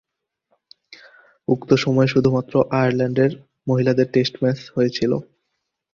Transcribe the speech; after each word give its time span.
উক্ত 1.47 1.69
সময়ে 1.83 2.11
শুধুমাত্র 2.13 2.53
আয়ারল্যান্ডের 2.71 3.31
মহিলাদের 3.67 4.07
টেস্ট 4.13 4.33
ম্যাচ 4.41 4.59
হয়েছিল। 4.75 5.11